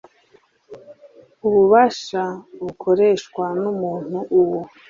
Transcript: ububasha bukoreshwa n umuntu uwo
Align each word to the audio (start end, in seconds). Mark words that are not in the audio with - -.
ububasha 1.47 2.23
bukoreshwa 2.65 3.45
n 3.61 3.63
umuntu 3.73 4.17
uwo 4.39 4.59